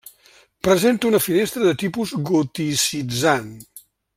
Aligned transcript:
Presenta 0.67 1.07
una 1.09 1.19
finestra 1.27 1.67
de 1.67 1.75
tipus 1.83 2.15
goticitzant. 2.31 3.49